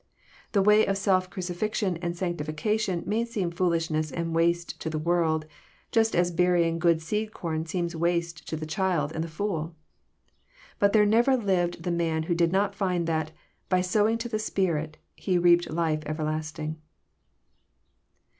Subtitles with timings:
[0.53, 4.97] The way of self crucifixion and sanctifica tion may seem foolishness and waste to the
[4.97, 5.45] world,
[5.91, 9.75] just as burying good seed corn seems waste to the child and the fool.
[10.79, 13.29] But there never lived the man who did not find that,
[13.69, 16.81] by sowing to the Spirit, he reaped life everlasting.